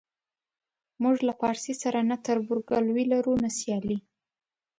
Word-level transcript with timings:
موږ 1.03 1.17
له 1.27 1.33
پارسي 1.41 1.73
سره 1.83 1.99
نه 2.09 2.15
تربورګلوي 2.25 3.05
لرو 3.13 3.33
نه 3.43 3.49
سیالي. 3.59 3.97